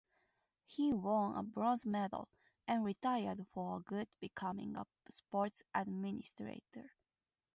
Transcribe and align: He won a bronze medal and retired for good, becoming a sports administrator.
He 0.65 0.91
won 0.93 1.37
a 1.37 1.43
bronze 1.43 1.85
medal 1.85 2.27
and 2.67 2.83
retired 2.83 3.45
for 3.53 3.81
good, 3.81 4.07
becoming 4.19 4.75
a 4.75 4.85
sports 5.11 5.61
administrator. 5.75 6.89